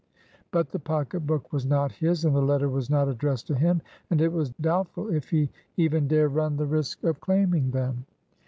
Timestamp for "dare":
6.07-6.27